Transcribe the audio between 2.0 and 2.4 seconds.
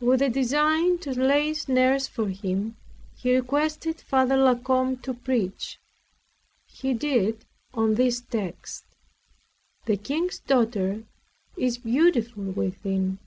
for